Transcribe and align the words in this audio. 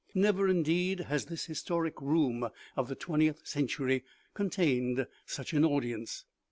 Never, 0.15 0.47
indeed, 0.49 1.01
has 1.01 1.25
this 1.25 1.45
historic 1.45 2.01
room 2.01 2.49
of 2.75 2.87
the 2.89 2.95
twentieth 2.95 3.45
century 3.45 4.03
contained 4.33 5.05
such 5.27 5.53
an 5.53 5.63
audience. 5.63 6.25